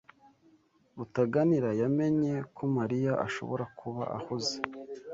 Rutaganira 0.97 1.69
yamenye 1.81 2.33
ko 2.55 2.63
Mariya 2.77 3.13
ashobora 3.25 3.63
kuba 3.79 4.03
ahuze. 4.17 4.55